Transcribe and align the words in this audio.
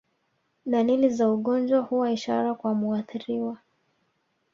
Dalili 0.65 1.09
za 1.09 1.31
ugonjwa 1.31 1.79
huwa 1.79 2.11
ishara 2.11 2.55
kwa 2.55 2.73
muathiriwa 2.73 3.57